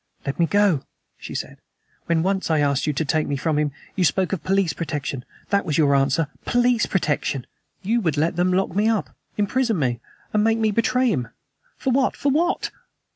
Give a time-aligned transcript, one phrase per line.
[0.25, 0.81] "Let me go!"
[1.19, 1.59] she said.
[2.07, 5.23] "When, once, I asked you to take me from him, you spoke of police protection;
[5.49, 7.45] that was your answer, police protection!
[7.83, 9.99] You would let them lock me up imprison me
[10.33, 11.27] and make me betray him!
[11.77, 12.15] For what?
[12.17, 12.71] For what?"